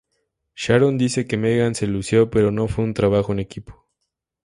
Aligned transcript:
Sharon 0.55 0.97
dice 0.97 1.27
que 1.27 1.37
Megan 1.37 1.75
se 1.75 1.85
lució 1.85 2.31
pero 2.31 2.49
no 2.49 2.67
fue 2.67 2.83
un 2.83 2.95
trabajo 2.95 3.33
en 3.33 3.39
equipo. 3.39 3.87